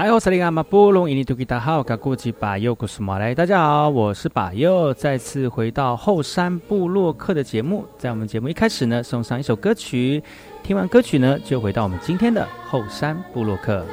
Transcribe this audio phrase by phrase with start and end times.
[0.00, 0.06] 大
[3.44, 7.84] 家好，我是巴佑，再次回到后山部落客的节目。
[7.98, 10.22] 在我们节目一开始呢，送上一首歌曲，
[10.62, 13.84] 听完歌曲呢，就回到我们今天的后山部落客。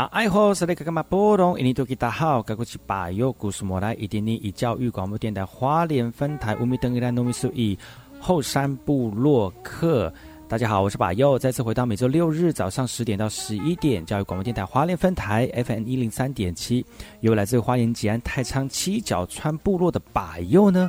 [0.00, 1.60] 那爱好是那个干嘛波动？
[1.60, 7.78] 印尼多吉大好，该过去把右故事莫来，一点点以教育广播电台花莲分台乌米登伊兰农民数以
[8.18, 10.10] 后山部落客。
[10.48, 16.82] 大家好，我是把右，再次回到每周六日早上十点到十一点，教育广播电台花莲分台 FM 一零三点七，
[17.20, 20.88] 由来自花莲吉安太仓七角川部落的把右呢。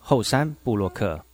[0.00, 1.24] 后山布洛克。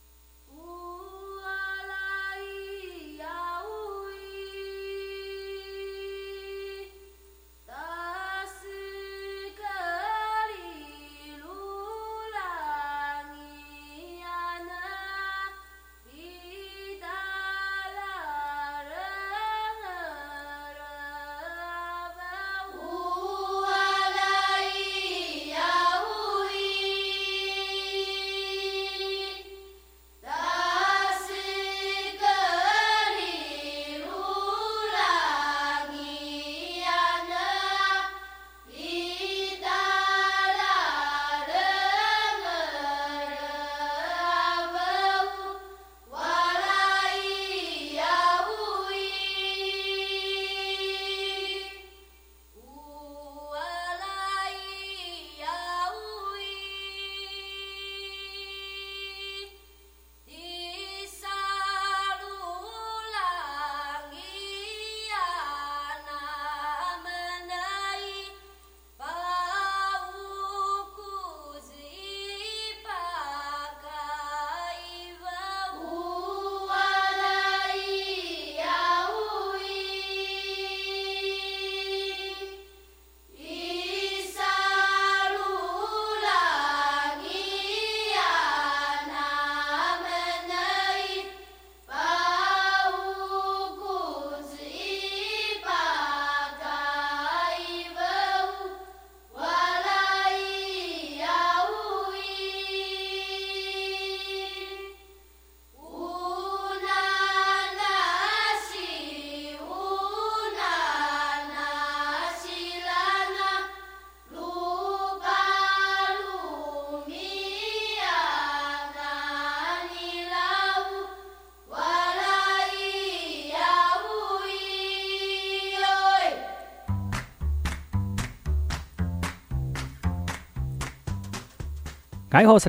[132.28, 132.68] 大家好，我是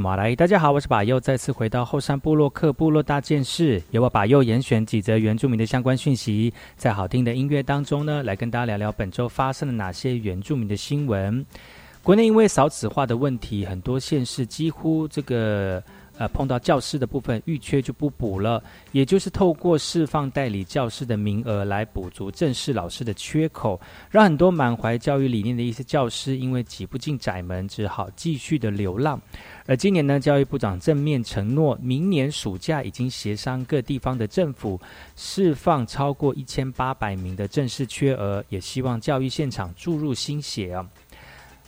[0.00, 0.34] 马来。
[0.34, 11.46] 大家好，我是巴佑，再次回到后山部落客部落大件事，由我巴佑严选几则原住民的相关讯息，在好听的音乐当中呢，来跟大家聊聊本周发生了哪些原住民的新闻。
[12.02, 15.80] 国内因为少子化的问题，很多县市几乎这个。
[16.18, 23.80] 呃，碰到教师的部分预缺就不补了，也就是透过释放代理教师的名额来补足正式老师的缺口，
[24.10, 29.20] 让很多满怀教育理念的一些教师因为挤不进窄门，只好继续的流浪。
[29.66, 34.80] 而今年呢，教育部长正面承诺，明年暑假已经协商各地方的政府
[35.16, 40.88] 释放超过一千八百名的正式缺额，也希望教育现场注入新血啊。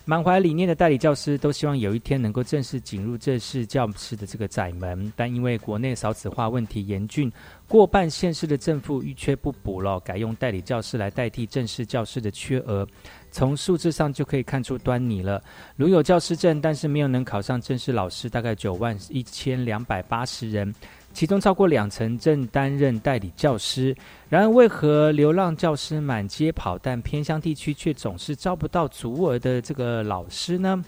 [0.09, 7.31] 满怀理念的代理教师都希望有一天能够正式进入正式教师的这个窄门，但因为国内少子化问题严峻，
[7.67, 12.89] 过半县市的政府预缺不补了，改用代理教师来代替正式教师的缺额。
[13.31, 15.45] 从数字上就可以看出端倪了。
[15.77, 20.75] 如有教师证，但是没有能考上正式老师，大概九万一千两百八十人。
[21.13, 23.97] 其中超过两成正担任代理教师，
[24.29, 30.85] 然而为何流浪教师满街跑，但偏乡地区却总是招不到足额的这个老师呢？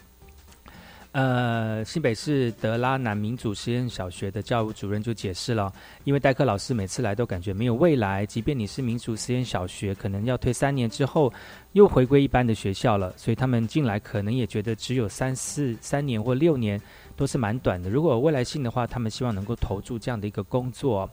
[1.12, 5.72] 呃，新北市德拉南民主实验小学的教务主任就解释了，
[6.04, 11.32] 因为代课老师每次来都感觉没有未来，即便你是民主实验小学，可能要退三年之后
[11.72, 16.80] 又回归一般的学校了，所以他们进来可能也觉得只有三四三年或六年。
[17.20, 17.90] 都是蛮短的。
[17.90, 21.06] 如果有未来性的话，他们希望能够投注这样的一个工作。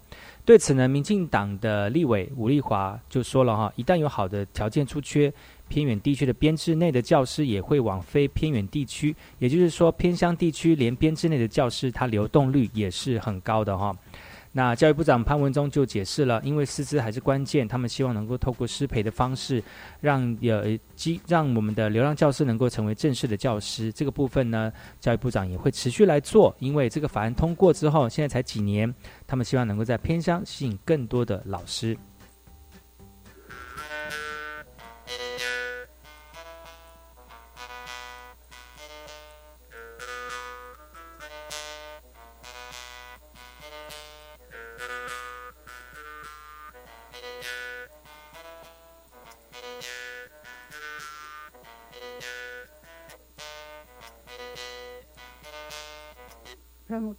[0.45, 5.29] 对此呢，民进党的立委吴立华就说了哈，一旦有好的条件出缺，
[5.67, 13.93] 偏远地区的编制内的教师也会往非偏远地区，也就是说偏乡地区连编制内的教师，他流动率也是很高的哈。
[14.57, 19.63] 那教育部长潘文忠就解释了，因为师资还是关键，他们希望能够透过师培的方式，
[20.01, 23.91] 让有机让我们的流浪教师能够成为正式的教师。
[23.91, 28.91] 这个部分呢，教育部长也会持续来做，因为这个法案通过之后，现在才几年，
[29.27, 31.95] 他们希望能够在偏乡吸引更多的老师。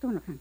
[0.01, 0.39] 动了看。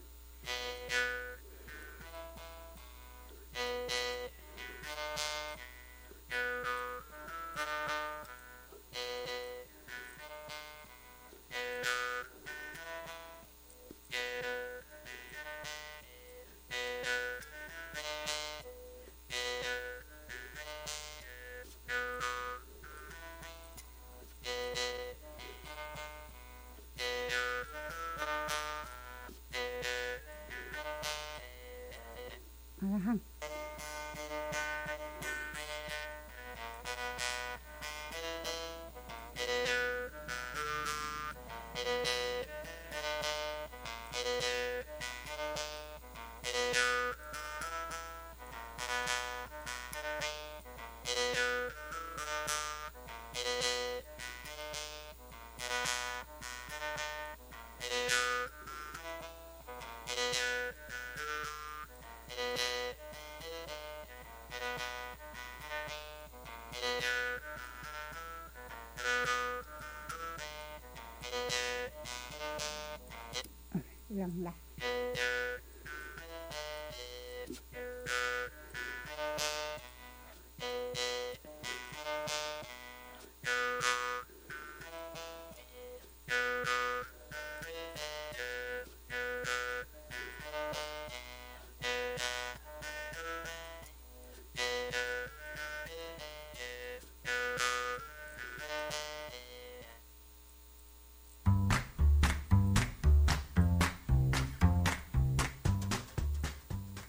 [74.38, 74.67] las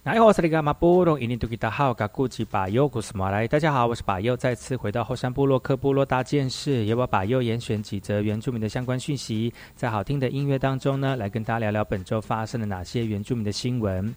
[0.10, 0.42] 大家好，我是
[3.14, 3.48] 马来。
[3.48, 14.16] 大家好，我是巴尤，再次回到后山部落克部落大件事，也把巴佑严选几则原住民的相关讯息，在好听的音乐当中呢，来跟大家聊聊本周发生了哪些原住民的新闻。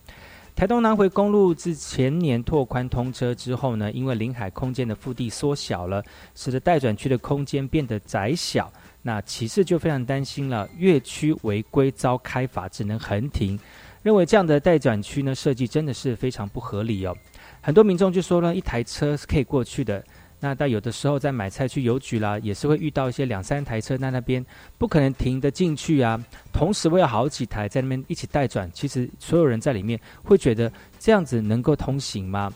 [0.56, 6.02] 台东南回公路自前年拓宽通车之后呢，因为临海空间的腹地缩小了，
[6.34, 8.72] 使得待转区的空间变得窄小，
[9.02, 13.60] 那骑士就非常担心了，越区违规遭开罚，只能横停。
[14.02, 17.16] 认为这样的待转区呢设计真的是非常不合理哦。
[17.60, 20.04] 很多民众就说呢，一台车是可以过去的，
[20.40, 24.44] 那但有的时候在买菜去邮局啦，也是会遇到一些两三台车在那边，
[24.76, 26.20] 不可能停得进去啊。
[26.52, 32.52] 同时，会有好几台在那边一起待转，其实所有人在里面会觉得这样子能够通行吗？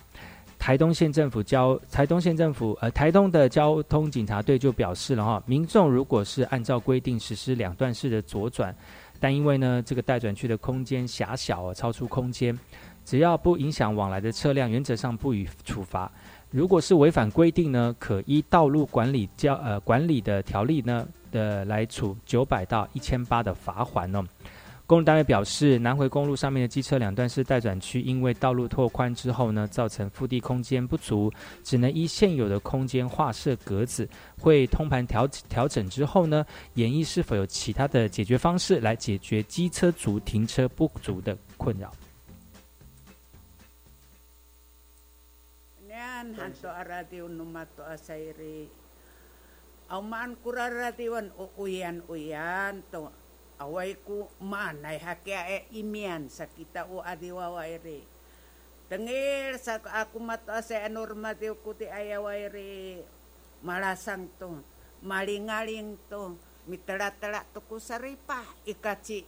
[0.58, 8.74] 台东县政府交台东县政府呃台东的交通警察队就表示了哈，民众如果是按照规定实施两段式的左转，
[9.18, 12.58] 但因为呢这个待转区的空间狭小，超出空间，
[13.04, 16.10] 只要不影响往来的车辆，原则上不予处罚。
[16.50, 24.24] 如果是违反规定呢，可依道路管理交呃管理的条例呢的来处九百到一千八的罚款哦。
[24.86, 31.28] 公路单位表示，南回公路上面的机车两段是待转区，因为道路拓宽之后呢，造成腹地空间不足，
[31.64, 34.08] 只能依现有的空间划设格子。
[34.38, 41.92] 会通盘调调整之后呢，演绎是否有其他的解决方式来解决机车族停车不足的困扰。
[53.60, 58.04] awai ku manai hakia e imian sakita o adiwawa ere
[58.86, 63.02] dengir sak aku mata se normati kuti ayawa ere
[63.64, 64.62] malasang to
[65.02, 69.22] malingaling to mitelatela tuku saripah ikaci.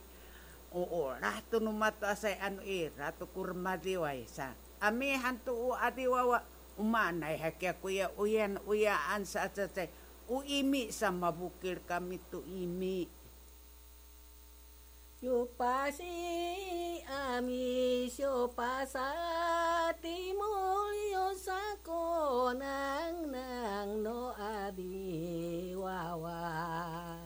[0.75, 4.53] Oo lah tu numata se anu ira tuku remadi wae sa.
[4.85, 6.45] Ami hantu o adiwawa
[6.77, 9.67] umanai hakia ku ya uyan uyaan sa sa
[10.29, 13.09] imi sama bukir kami tu imi.
[15.19, 18.71] Yupasi amis yopasati
[20.31, 27.19] mulio sakonang nang no abi wawa.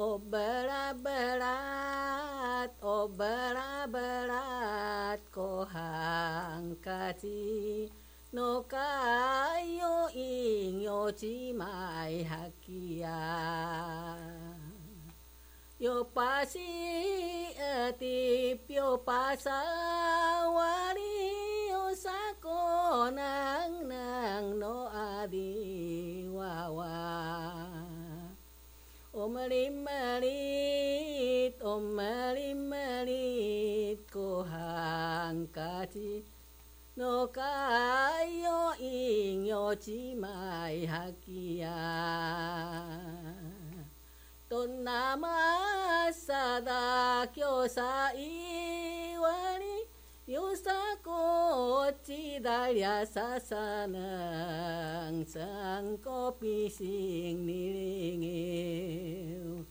[0.00, 5.68] Obera berat obra berat ko
[6.80, 7.92] kaci.
[8.32, 13.20] No kayo ingyo cimai hakia.
[15.76, 16.72] Yopasi
[17.60, 19.52] ati piopasawari
[21.76, 26.96] osako nang nang no adi wawa.
[29.12, 30.80] Om limalit
[31.60, 32.00] om
[32.32, 36.24] limalit ko hangkachi
[36.96, 41.76] no kayo ingyo chimai hakia.
[44.48, 45.28] どんなま
[46.12, 50.70] さだきょさいわりよさ
[51.02, 59.66] こちだりゃささなんさんこぴしんにりぎゅ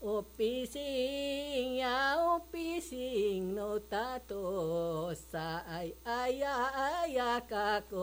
[0.00, 7.18] Upising ya upising no tato sa ay ay ay
[7.50, 7.98] kakolina.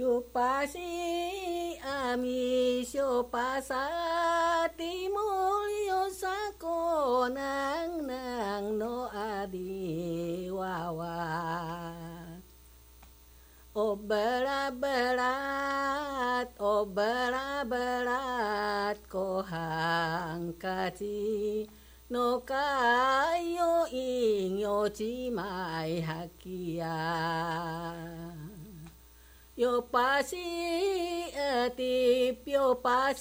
[0.00, 2.80] Yupasi ami?
[2.88, 3.52] Yopasati
[5.12, 11.20] mulio sakonang nang no adi wawa
[13.76, 21.68] Obera berat obera berat kohang kati
[22.08, 26.96] no kayo ingyo cimai hakia.
[29.60, 30.40] Yo pasi
[31.36, 33.12] ati pio pasawari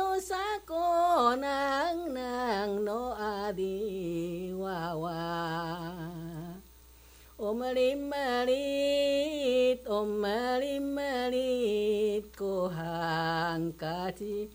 [0.00, 5.28] usako nang nang no adi wawa.
[7.36, 9.04] Om limalit
[9.84, 10.24] om
[10.56, 14.48] limalit ko hangkati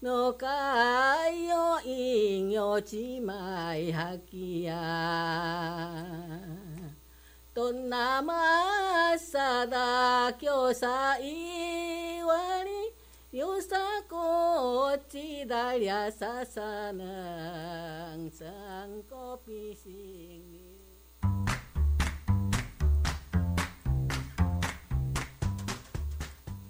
[0.00, 5.28] no kayo ingyo chimai hakiyan
[7.58, 8.34] どんなま
[9.16, 12.62] っさだきょさいわ
[13.32, 13.76] りよさ
[14.08, 18.44] こちだやささなんさ
[18.86, 19.88] んこぴし
[20.38, 20.57] ん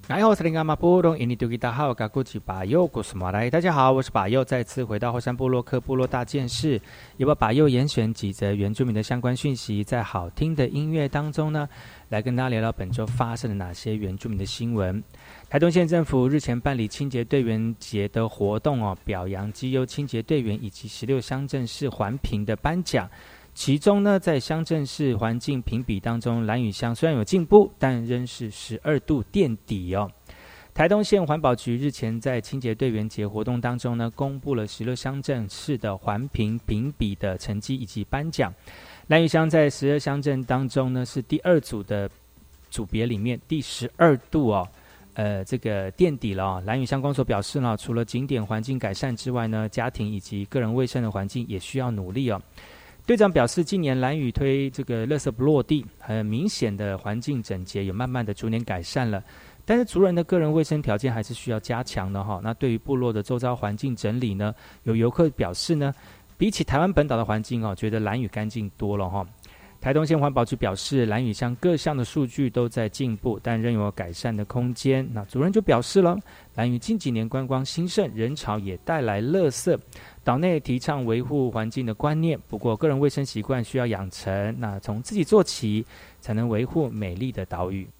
[0.09, 6.81] 然后是林阿玛布隆印尼多吉达好，嘎古吉巴佑古斯马来，大家好，我是巴佑，再次回到后山部落克部落大件事，
[7.19, 11.69] 也把巴佑严选几则原住民的相关讯息，在好听的音乐当中呢，
[12.09, 15.05] 来跟大家聊聊本周发生了哪些原住民的新闻。
[15.51, 23.07] 台东县政府日前办理清洁队员节的活动哦，表扬绩优清洁队员以及十六乡镇市环评的颁奖。
[23.59, 30.09] 其中呢，在乡镇市环境评比当中，兰屿乡虽然有进步，但仍是十二度垫底哦。
[30.73, 38.55] 台东县环保局日前在清洁队员节活动当中呢，公布了十六乡镇市的环评评比的成绩以及颁奖。
[39.09, 42.09] 兰屿乡在十二乡镇当中呢，是第二组的
[42.71, 44.69] 组别里面第十二度哦。
[45.15, 46.63] 呃，这个垫底了哦！
[46.65, 52.41] 蓝屿乡公所表示呢，除了景点环境改善之外呢，家庭以及个人卫生的环境也需要努力哦。
[53.09, 59.25] 队长表示，近年蓝屿推这个垃圾不落地，很明显的环境整洁有慢慢的逐年改善了，
[59.65, 62.39] 但是族人的个人卫生条件还是需要加强的哈。
[62.45, 65.91] 那对于部落的周遭环境整理呢，有游客表示呢，
[66.37, 69.27] 比起台湾本岛的环境哦，觉得蓝屿干净多了哈。
[69.81, 75.09] 台东县环保局表示，蓝屿乡各项的数据都在进步，但仍有改善的空间。
[75.13, 76.19] 那主任就表示了，
[76.57, 79.79] 蓝屿近几年观光兴盛，人潮也带来乐色，
[80.29, 85.87] 岛内提倡维护环境的观念，不过个人卫生习惯需要养成，那从自己做起，
[86.21, 87.89] 才能维护美丽的岛屿。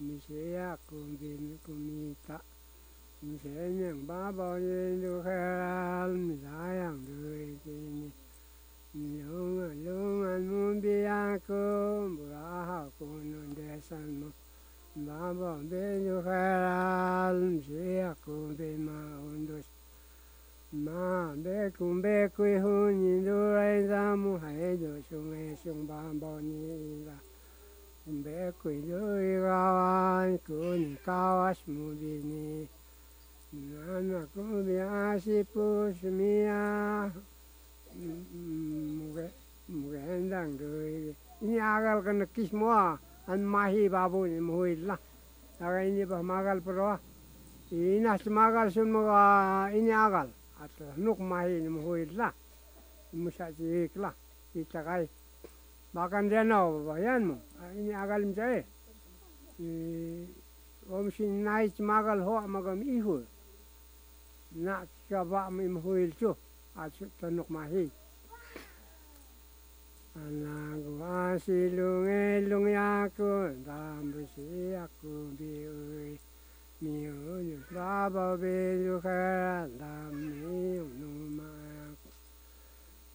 [0.00, 2.36] misea kumbin kumita
[3.22, 8.12] misenyang babo yendo keral misayang duri kini
[9.24, 11.64] lunga lunga mumbiako
[12.12, 14.28] buraha kunun desan mo
[15.00, 19.64] babo bendo keral misea kumbin ma undus
[20.76, 27.16] ma be kumbe kui hunin durai zamu hai do sungai sung babo ni ra
[28.06, 32.66] بيكو يدوي غوان كوني كاواش مبيني
[33.52, 37.10] نانا كوبي عاشي بوش ميا
[39.68, 42.96] مغندان دوي إني أغل كنكيش موا
[43.28, 44.98] أن ماهي بابوني مهوي الله
[45.62, 46.96] أغيني به مغل بروا
[47.72, 49.20] إناس مغل سن مغا
[49.68, 50.28] إني أغل
[50.62, 52.32] أتلح نوك ماهي مهوي الله
[53.14, 54.12] مشاعتي هيك لا
[54.54, 55.08] يتغاي
[55.96, 56.54] 막안되나
[57.02, 58.62] 야노 아니 아갈임 자에
[60.90, 63.24] 옴신 나이치 마갈 호 마감 이후
[64.50, 66.36] 나 가밤 임 후일죠
[66.74, 67.90] 아주 전nok 마히
[70.14, 76.18] 안나고 아실룽에 룽야쿠 담부시야쿠 비의
[76.80, 79.08] 미오유 라바베유카
[79.78, 81.55] 담미우누마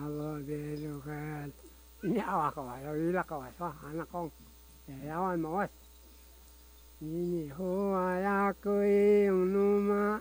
[0.00, 1.52] avodelukat
[2.02, 4.30] ni awakawa lo ilakawa so anakong
[5.06, 5.72] yawan mawas
[7.00, 10.20] nini hoa yakui unuma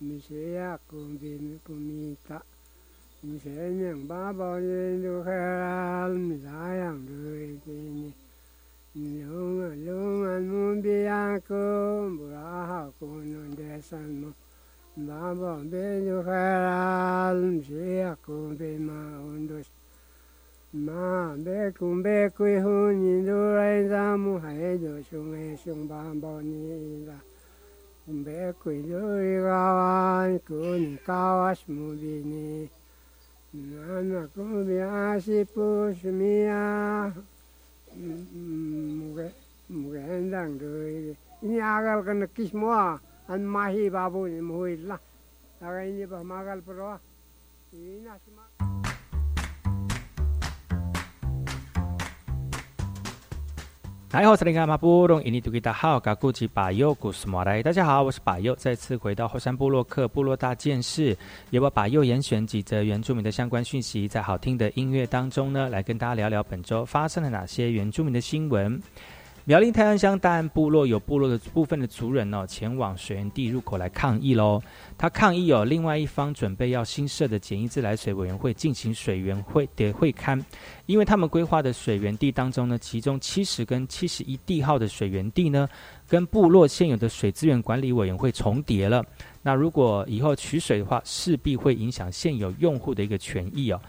[0.00, 2.38] misea kumbi kumita
[3.22, 8.10] misea nyang babo yelukat misayang duitini
[8.90, 14.34] Nihunga lungan mumbi aku buraha kunun desanmu
[14.96, 19.70] Bamba beño jaral shia kumbe ma undos.
[20.72, 27.18] Ma be kumbe kui huni durai zamu haedo shung e shung bamba ni ila.
[28.04, 32.68] Kumbe kui duri gawan kuni kawash mubini.
[33.52, 37.14] Nana kumbe asipu shumia.
[39.70, 41.16] Mugandang duri.
[41.42, 43.00] Ini agal kena kismoa.
[43.30, 43.36] 你
[54.24, 57.62] 好，森林卡马布隆印尼图吉达好，嘎古吉巴尤古斯莫来。
[57.62, 61.16] 大家好，我是巴尤，再次回到后山部落克部落大件事，
[61.50, 68.82] 也把巴尤严选几则原住民的相关讯息，在好听的音乐当中呢，来跟大家聊聊本周发生了哪些原住民的新闻。
[69.46, 74.60] 苗栗太安乡大安部落有部落的部分的族人哦，前往水源地入口来抗议喽。
[74.98, 80.40] 他抗议哦，另外一方准备要新设的简易自来水委员会进行水源会的会勘，
[80.86, 85.68] 因为他们规划的水源地当中呢，其中七十跟七十一地号的水源地呢，
[86.06, 89.04] 跟部落现有的水资源管理委员会重叠了。
[89.42, 93.80] 那如果以后取水的话，势必会影响现有用户的一个权益哦。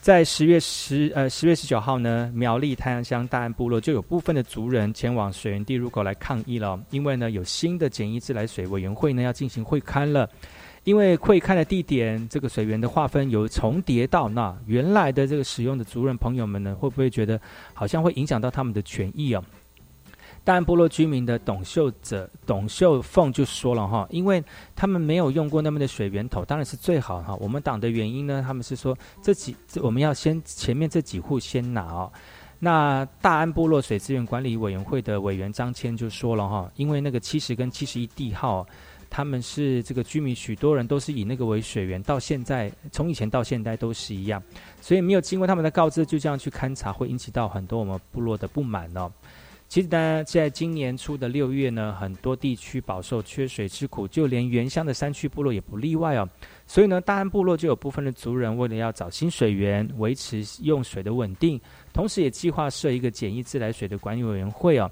[0.00, 10.26] 在十月十呃十月十九号呢，苗栗太阳乡大安部落就有部分的族人前往水源地入口来抗议了，因为呢有新的简易自来水委员会呢要进行会勘了，
[10.84, 17.38] 因为会看的地点，这个水源的划分有重叠到那原来的这个使用的族人朋友们呢，会不会觉得
[17.74, 19.44] 好像会影响到他们的权益哦？
[20.48, 24.42] 大安部落居民的董秀者董秀凤就说了哈，因为
[24.74, 27.36] 他们没有用过那边的水源头，当然是最好哈。
[27.36, 32.10] 我们党的原因呢，他们是说这几我们要先前面这几户先拿哦。
[32.60, 38.66] 那大安部落水资源管理委员会的委员张谦就说了哈，因为那个七十跟七十一地号。
[39.10, 44.42] 他们是这个居民，许多人都是以那个为水源，到现在从以前到现在都是一样，
[44.82, 49.10] 所以没有经过他们的告知就这样去勘察，会引起到很多我们部落的不满哦。
[49.68, 56.26] 其实呢，在今年初的六月呢，很多地区饱受缺水之苦，就连原乡的山区部落也不例外哦。
[56.66, 61.60] 所以呢，大安部落就有部分的族人为了要找新水源，维持用水的稳定，
[61.92, 64.90] 同时也计划设一个简易自来水的管理委员会哦。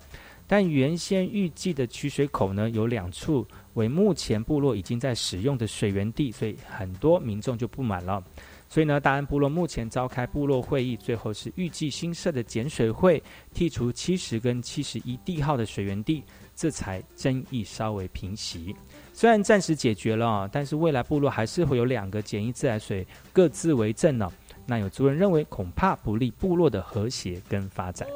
[0.48, 3.44] 但原先预计的取水口呢，有两处。
[3.74, 8.22] 为目前部落已经在使用的水源地，所以很多民众就不满了。
[8.68, 13.22] 所以呢，达安部落目前召开部落会议，最后是预计新设的减水会
[13.54, 16.22] 剔除七十跟七十一地号的水源地，
[16.54, 18.74] 这才争议稍微平息。
[19.12, 24.30] 虽然暂时解决了，但是未来部落还是会有两个简易自来水各自为政呢。
[24.66, 28.08] 那有族人认为，恐怕不利部落的和谐跟发展。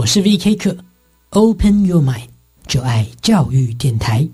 [0.00, 0.56] 我是 V.K.
[0.56, 0.74] 客
[1.28, 2.28] ，Open Your Mind，
[2.66, 4.26] 就爱教育电台。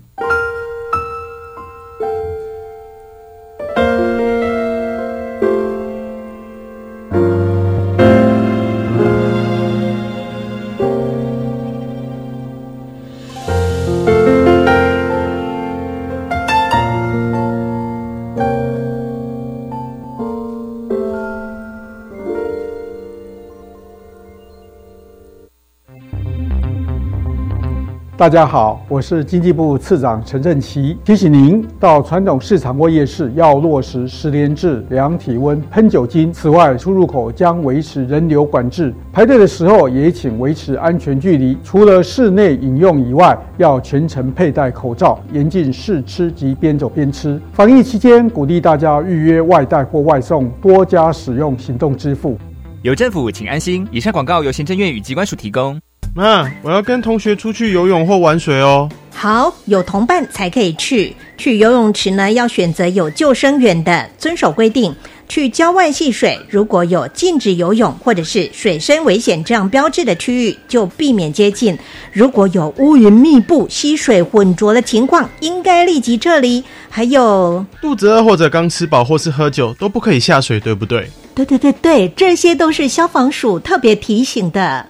[28.17, 30.97] 大家好，我是经济部次长陈振奇。
[31.05, 36.33] 提醒您，到传统市场或夜市要落实十连制、量体温、喷酒精。
[36.33, 41.55] 此外，出入口将维持人流管制，排队的时候也请维持安全距离。
[41.63, 47.39] 除了室内饮用以外，要全程佩戴口罩，严禁试吃及边走边吃。
[47.53, 52.35] 防疫期间，鼓励大家预约外带或外送，多加使用行动支付。
[52.81, 53.87] 有政府，请安心。
[53.91, 55.79] 以上广告由行政院与机关署提供。
[56.17, 58.89] 妈，我要跟同学出去游泳或玩水哦。
[59.13, 61.15] 好，有同伴才可以去。
[61.37, 64.95] 去游泳池呢，要选择有救生员的，遵守规定。
[65.29, 71.77] 去郊外戏水，如果有禁止游泳或者是水深危险这样标志的区域，就避免接近。
[72.11, 76.63] 如果有乌云密布、溪水浑浊的情况，应该立即撤离。
[76.89, 81.11] 还有，肚子饿或者刚吃饱或是喝酒都不可以下水，对不对？
[81.35, 84.87] 对对对对，这些都是消防署特别提醒的。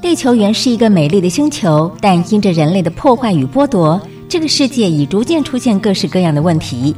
[0.00, 6.94] 地球原是一个美丽的星球，但因着人类的破坏与剥夺，这个世界已逐渐出现各式各样的问题。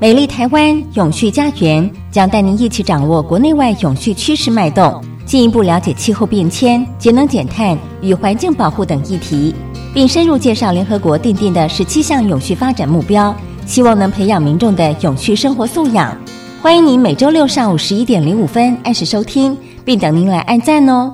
[0.00, 9.54] 美丽台湾永续家园将带您一起掌握国内外永续趋势脉动，进一步了解气候变迁、节能减碳与环境保护等议题，
[9.92, 13.34] 并深入介绍联合国订定的十七项永续发展目标。
[13.66, 16.16] 希望能培养民众的永续生活素养。
[16.62, 21.12] 欢迎您每周六上午十一点零五分按时收听，并等您来按赞哦。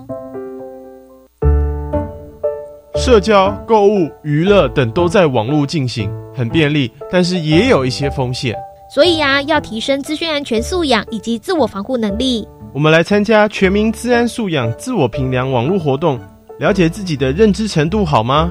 [3.05, 8.57] 社交、购物、娱乐等都在网络进行，很便利，但是也有一些风险。
[8.89, 12.49] 所以呀，要提升资讯安全素养以及自我防护能力。
[12.73, 16.19] 我们来参加全民资安素养自我评量网络活动，
[16.59, 18.51] 了解自己的认知程度好吗？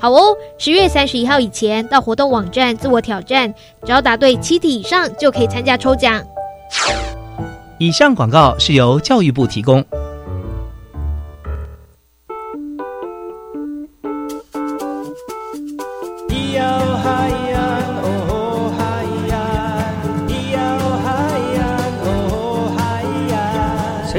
[0.00, 3.54] 好哦，十月三十一号以前到活动网站自我挑战，
[3.84, 6.20] 只要答对七题以上就可以参加抽奖。
[7.78, 9.84] 以上广告是由教育部提供。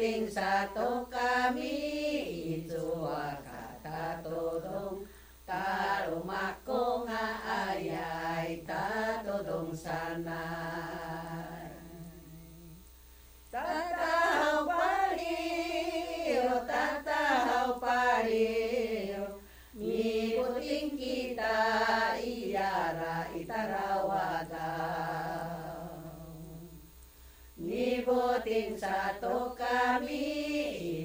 [0.00, 0.78] ติงสาโต
[1.14, 1.74] กามิ
[2.44, 4.26] อิจุวากาตาโต
[4.66, 4.94] ดง
[5.50, 5.66] ตา
[6.02, 6.70] โรมาโก
[7.08, 8.84] งาอายายตา
[9.22, 10.46] โตดงสานา
[11.64, 11.66] ย
[13.54, 13.99] ตา
[28.50, 30.26] tinsa to kami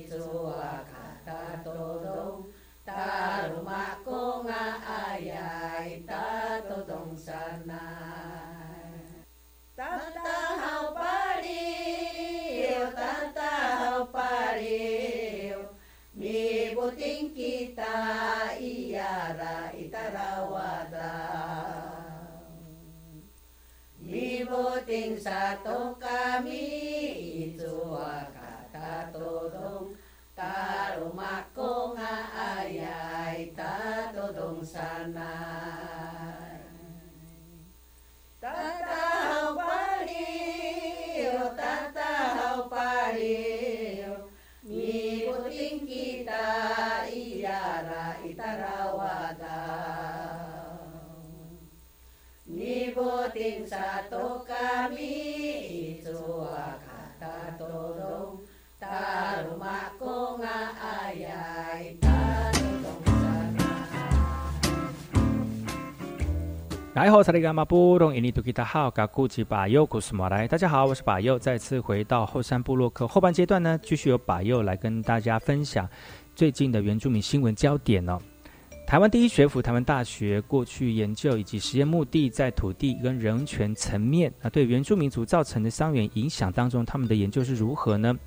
[0.02, 2.50] itu akata todong
[2.82, 7.86] ta rumahku nga ayai ta todong sana
[9.78, 11.70] tata hau pari
[12.98, 15.54] tata hau pari
[16.18, 17.94] mi buting kita
[18.58, 21.14] iara itarawada
[24.02, 25.94] mi buting sa to
[31.56, 35.24] ko nga ayay tatodong sanay.
[38.44, 44.30] Tatahaw pariyo, tatahaw pariyo,
[44.68, 46.44] mibuting kita
[47.10, 48.06] iyara
[52.56, 55.12] me botin sa to kami
[56.00, 56.75] ituwa.
[66.94, 75.90] 来后，萨利伽马布隆伊尼图吉达好，嘎古吉巴佑古斯马来，大家好，我是巴佑，再次回到后山部落克后半阶段呢，继续由巴佑来跟大家分享
[76.34, 78.18] 最近的原住民新闻焦点哦。
[78.88, 88.18] 台湾第一学府台湾大学过去研究以及实验目的，在土地跟人权层面啊，对原住民族造成的伤员影响当中，他们的研究是如何呢？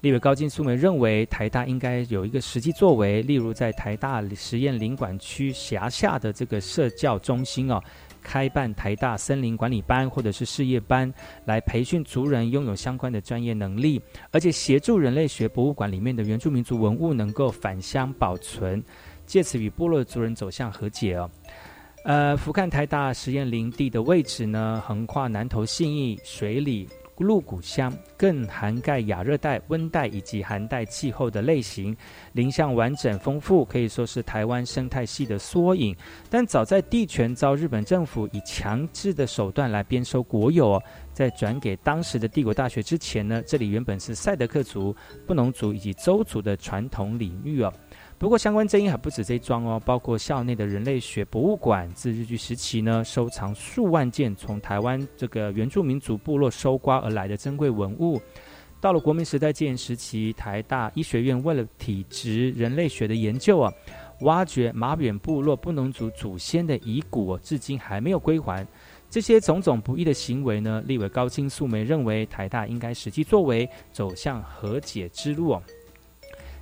[0.00, 7.78] 立委高金素梅认为，台大应该有一个实际作为，例如在台大实验林管区辖下的这个社教中心哦，
[8.22, 11.12] 开办台大森林管理班或者是事业班，
[11.44, 18.82] 来培训族人拥有相关的专业能力，而且协助人类学博物馆里面的原住民族文物能够返乡保存，
[19.26, 21.30] 借此与部落族人走向和解哦。
[22.04, 26.88] 呃，俯瞰台大实验林地的位置呢，横跨南投信义、水里。
[27.20, 31.94] 鹿谷乡，更涵盖亚热带、温带以及寒带气候的类型，
[32.32, 35.94] 林相完整丰富，可以说是台湾生态系的缩影。
[36.30, 47.70] 但早在地权遭日本政府以强制的手段来编收国有，哦，在转给当时的帝国大学之前呢，这里原本是赛德克族、布农族以及邹族的传统领域哦。
[48.20, 58.20] 不过，相关争议还不止这一桩哦，包括校内的人类学博物馆，自日据时期呢，收藏数万件从台湾这个原住民族部落收刮而来的珍贵文物。
[58.78, 63.72] 到了国民时代建时期，台大医学院为了体质人类学的研究啊，
[64.20, 68.66] 挖掘马远部落布农族祖先的遗骨，至今还没有归还。
[69.08, 75.62] 这些种种不义的行为呢，立委高清素梅认为，台大应该实际作为，走向和解之路哦。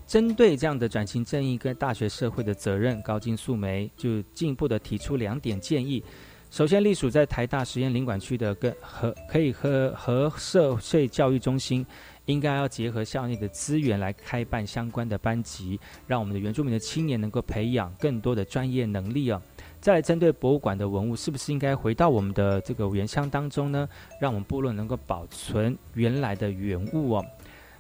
[0.09, 6.03] 针对这样的转型正义跟大学社会的责任，高金素梅就进一步的提出两点建议。
[6.51, 11.85] 首先，隶属在台大实验领管区的跟和可以和和社会教育中心，
[12.25, 19.39] 应该要结合校内的资源来开办相关的班级，让我们的原住民的青年能够培养更多的专业能力哦。
[19.79, 23.87] 再来，针对博物馆的文物，是不是应该回到我们的这个原乡当中呢？
[24.19, 27.25] 让我们部落能够保存原来的原物哦。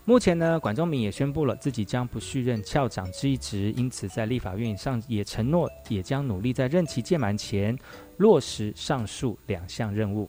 [0.08, 7.78] 目前呢，管仲明也宣布了自己将不续任校长之一职，因此在立法院上也承诺，也将努力在任期届满前
[8.16, 10.26] 落实上述两项任务。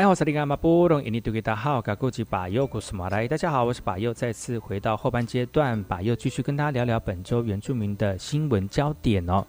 [0.00, 0.14] 大家好，我
[2.80, 3.28] 是马来。
[3.28, 9.46] 大家好，我是巴佑，再次回到后半阶段，巴佑继续跟大家聊聊本周原住民的新闻焦点哦。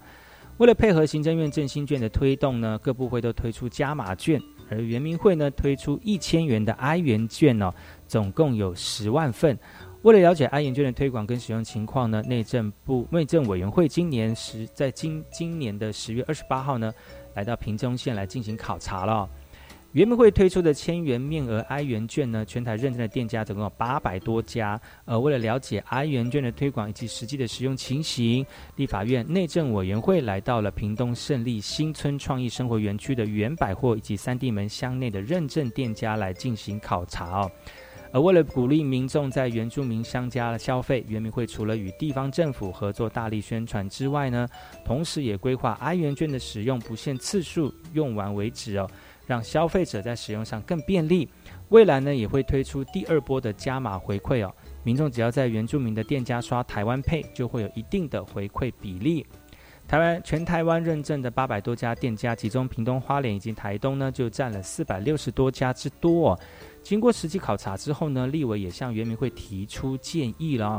[0.58, 7.74] 为了配合行政院振兴券的推动呢，各部会都推出加码券，而原民会呢推出一千元的哀元券哦，
[8.06, 9.58] 总共有十万份。
[10.02, 16.93] 为了了解哀元券的推广跟使用情况呢，内政部内政委员会今年十在今今年的十月二十八号呢，
[17.36, 19.30] 来到屏东县来进行考察了。
[19.94, 24.80] 原民会推出的千元面额哀元券呢，全台认证的店家总共有八百多家。
[25.04, 28.46] 呃，为了了解哀元券的推广以及实际的使用情形，
[28.78, 37.52] 立法院内政委员会来到了屏东胜利新村创意生活园区的原百货以及三地门乡内的认证店家来进行考察哦。
[38.14, 44.48] 而为了鼓励民众在原住民商家消费，原民会除了与地方政府合作大力宣传之外呢，
[44.86, 48.89] 同时也规划哀元券的使用不限次数，用完为止哦。
[49.32, 51.30] 让消费者在使用上更便利。
[51.70, 54.54] 未来呢，也会推出第二波的加码回馈哦。
[54.84, 59.26] 民众只要在原住民的店家刷台湾配，就会有一定的回馈比例。
[59.88, 66.38] 台湾全台湾认证的八百多家店家，其中屏东花莲以及台东呢，就占了四百六十多家之多。
[66.84, 70.78] 经过实际考察之后呢，立委也向原民会提出建议了。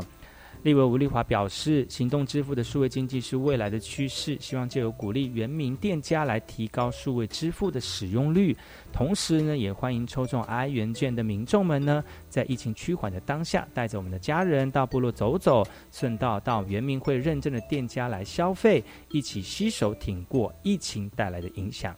[0.63, 8.55] 立委吴立华表示，行动支付的数位经济是未来的趋势，希望借由鼓励原民店家来提高数位支付的使用率，
[8.93, 21.93] 同时呢，也欢迎抽中 I 元券的民众们呢，在疫情趋缓的当下，带着我们的家人到部落走走，顺道到原民会认证的店家来消费，一起携手挺过疫情带来的影响。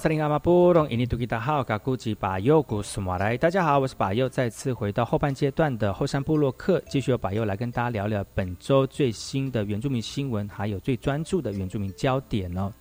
[0.00, 0.08] 大
[3.50, 12.72] 家好，我是巴佑，再次回到后半阶段的后山部落客，继续由巴佑来跟大家聊聊本周最新的原住民新闻，还有最专注的原住民焦点哦。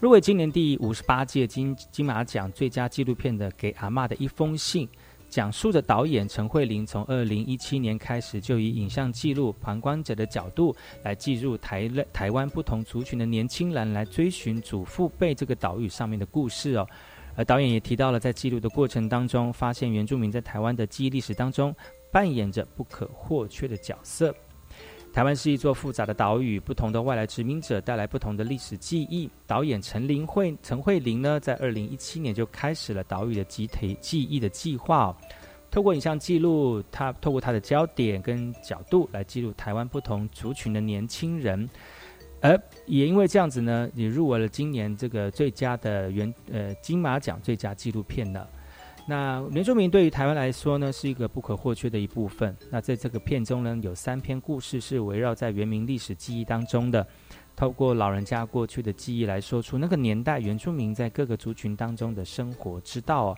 [0.00, 4.88] 入围今年第五十八届金金马奖最佳纪录片的《给阿妈的一封信》。
[5.32, 16.86] 讲述着导演陈慧琳从二零一七年开始，就以影像记录旁观者的角度来记录台台湾不同族群的年轻人，来追寻祖父辈这个岛屿上面的故事哦。
[17.34, 21.74] 而导演也提到了，在记录的过程当中，发现原住民在台湾的记忆历史当中
[22.10, 24.34] 扮演着不可或缺的角色。
[25.12, 29.28] 台湾是一座复杂的岛屿，不同的外来殖民者带来不同的历史记忆。
[29.46, 35.14] 导演陈林慧陈慧玲呢，在二零一七年就开始了岛屿的集体记忆的计划，
[35.70, 41.68] 透过影像记录，他透过他的焦点跟角度来记录台湾不同族群的年轻人，
[42.40, 48.46] 而也因为这样子呢，也入围了今年这个最佳的原呃金马奖最佳纪录片呢。
[49.04, 52.56] 那原住民对于台湾来说呢，是一个不可或缺的一部分。
[52.70, 57.04] 那在这个片中呢，有三篇故事是围绕在原民历史记忆当中的，
[57.56, 63.36] 透过老人家过去的记忆来说出那个年代原住民在各个族群当中的生活之道。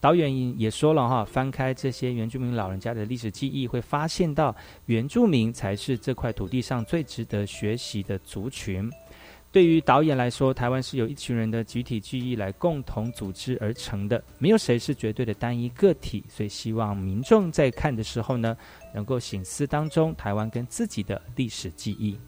[0.00, 4.54] 导演也说了哈，翻开这些原住民老人家的历史记忆，会发现到
[4.84, 8.90] 原住民才是这块土地上最值得学习的族群。
[9.54, 16.24] 对于导演来说，台湾是由一群人的集体记忆来共同组织而成的，没有谁是绝对的单一个体。
[16.28, 18.56] 所以希望民众在看的时候呢，
[18.92, 22.18] 能够醒思当中台湾跟自己的历史记忆。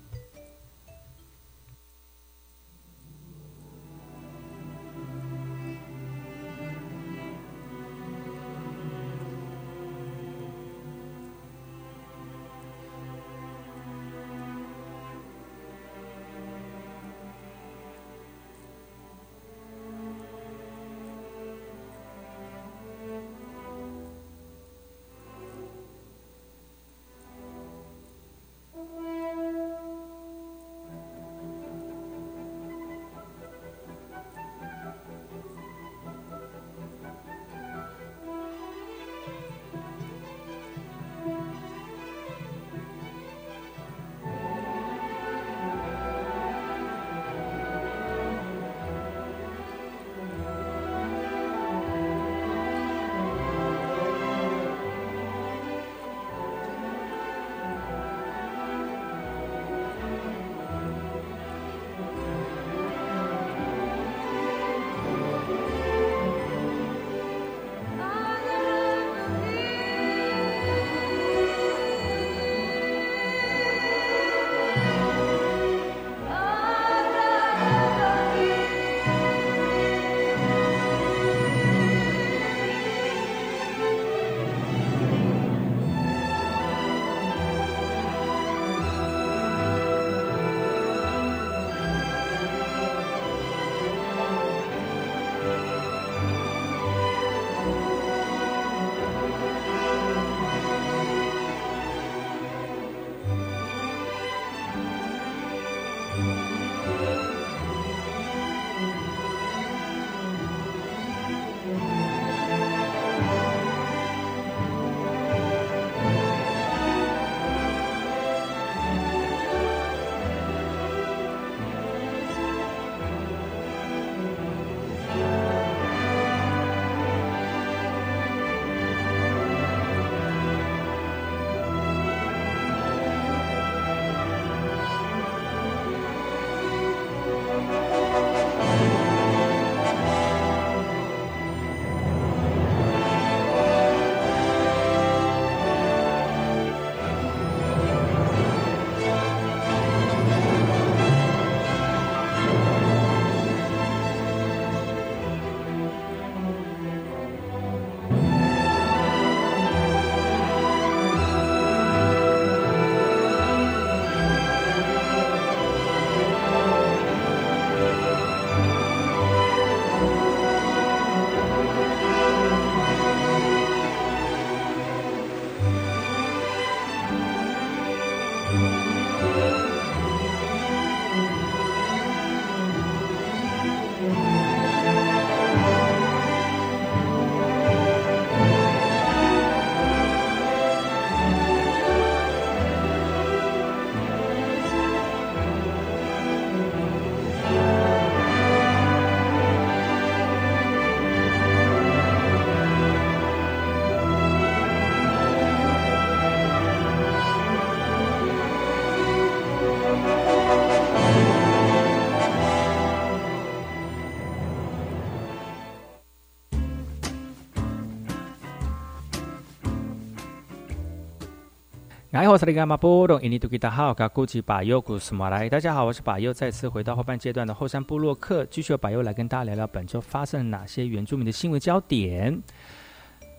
[222.27, 225.49] 哎，我是那个马波东，印尼土著好，噶古吉巴尤古斯马来。
[225.49, 232.43] 大家好，我是巴尤，再次回到后半阶段的后山部落客，继续由巴尤来跟大家聊聊本周发生了哪些原住民的新闻焦点。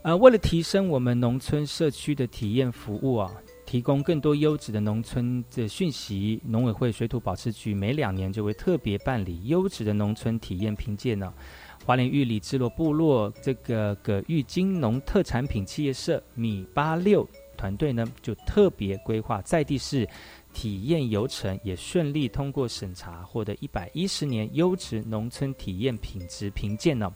[0.04, 3.30] 呃，为了提升我们农村社区的体验服务啊，
[3.66, 11.34] 提供更多优质的农村的讯息，农委会水土保持局每两年就会特别办理优质的农村体验评鉴呢。
[11.86, 17.28] 华莲玉里智罗部落这个葛玉金农特产品企业社米八六。
[17.58, 20.08] 团队呢就特别规划在地式
[20.54, 27.12] 体验游程，也顺利通过审查，获得一百一十年优质农村体验品质评鉴呢。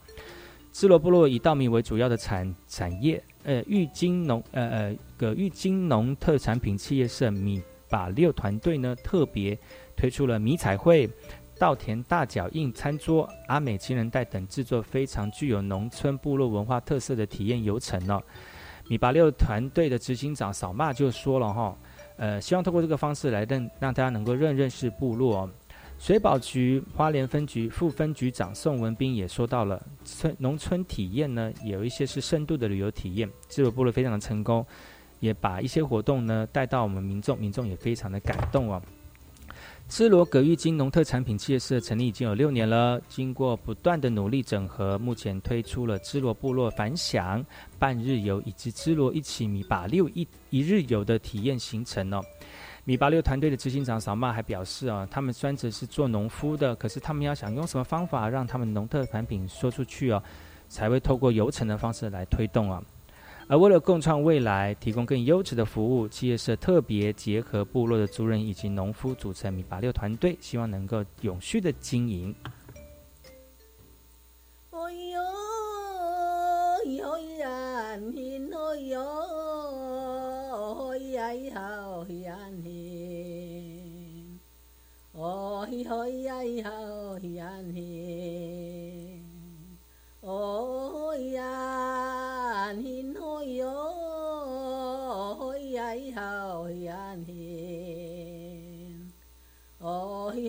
[0.74, 9.58] 芝罗部落以稻米为主要的产产业，呃，玉金农呃呃个玉金农特产品企业社米把六团队呢特别
[9.98, 11.10] 推出了米彩绘、
[11.60, 18.22] 稻田大脚印餐桌、阿美情人带等制作非常具有农村部落文化特色的体验游程呢。
[18.92, 21.78] 米八六团队的执行长扫骂就说了哈，
[22.18, 25.50] 呃，希望通过这个方式来让让大家能够认认识部落。
[25.98, 34.66] 水保局花莲分局副分局长宋文斌也说到了，村农村体验呢，有一些是深度的旅游体验，这个部落非常的成功，
[35.22, 38.82] 也把一些活动呢带到我们民众，民众也非常的感动哦。
[39.92, 47.46] 芝罗葛玉金农特产品企业社成立已经有六年了，经过不断的努力整合，目前推出了芝罗部落反响
[47.78, 52.22] 半日游以及芝罗一起米把六一一日游的体验行程哦。
[52.86, 60.24] 米八六团队的执行长扫骂还表示啊，他们虽然只是做农夫的，可是他们要想用什么方法让他们农特产品说出去哦，
[60.70, 62.82] 才会透过游程的方式来推动啊。
[63.52, 72.34] 而为了共创未来，提供更优质的服务，企业社特别结合部落的族人以及农夫组成米八六团队，希望能够永续的经营。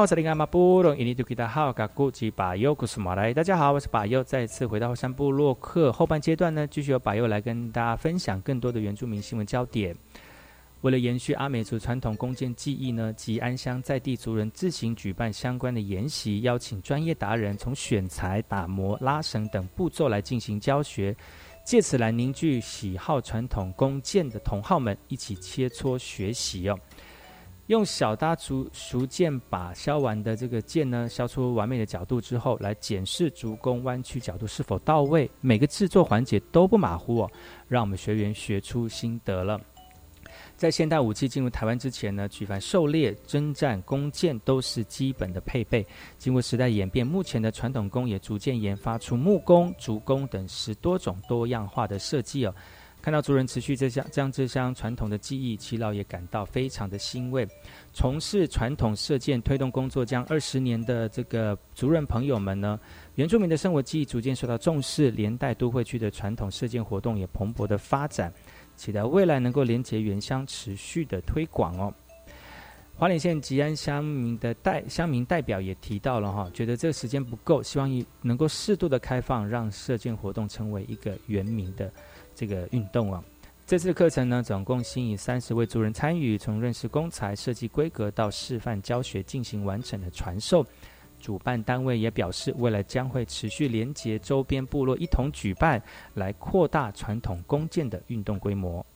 [0.00, 3.34] 好，我是林阿马布隆，印尼土著的好，噶古吉巴尤古斯马来。
[3.34, 9.94] 大家好，我是巴尤，再次回到后山部落客后半阶段呢，继续由巴尤来跟大家分享更多的原住民新闻焦点。
[10.80, 21.14] 为了延续阿美族传统弓箭技艺呢，吉安乡在地族人自行举办相关的研习，邀请专业达人从选材、打磨、拉绳等步骤来进行教学。
[21.62, 26.78] 借此来凝聚喜好传统弓箭的同好们一起切磋学习哦。
[27.70, 37.30] 用小搭竹熟箭把削完的这个箭呢，削出完美的角度之后，来检视竹弓弯曲角度是否到位，每个制作环节都不马虎哦，
[37.68, 39.60] 让我们学员学出心得了。
[40.56, 45.86] 在现代武器进入台湾之前呢，举凡狩猎、征战、弓箭都是基本的配备。
[46.18, 52.52] 经过时代演变，目前的传统弓也逐渐研发出木弓、竹弓等十多种多样化的设计哦。
[53.02, 57.48] 看到族人持续这项将这项传统的技艺，齐老也感到非常的欣慰。
[57.92, 62.78] 从事传统射箭推动工作将二十年的这个族人朋友们呢，
[63.14, 68.32] 原住民的生活技艺逐渐受到重视，连带都会区的传统射箭活动也蓬勃的发展。
[68.76, 71.92] 期待未来能够连接原乡，持续的推广哦。
[72.96, 81.90] 花莲县吉安乡民的代乡民代表也提到了哈，觉得这个时间不够，希望能够适度的开放，让射箭活动成为一个原民的。
[82.40, 83.22] 这个运动啊，
[83.66, 90.64] 这次课程呢，总共吸引三十位族人参与，从认识工材、设计规格到示范教学，进行完整的传授。
[91.20, 95.82] 主办单位也表示，未来将会持续连接周边部落，一同举办，
[96.14, 98.86] 来扩大传统弓箭的运动规模。